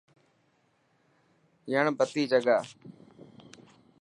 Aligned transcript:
يڻ 1.71 1.85
بتي 1.97 2.23
جگا. 2.31 2.57